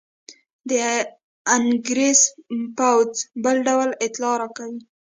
د 0.69 0.71
انګرېز 1.57 2.19
پوځ 2.77 3.11
بل 3.43 3.57
ډول 3.67 3.89
اطلاع 4.05 4.35
راکوي. 4.41 4.79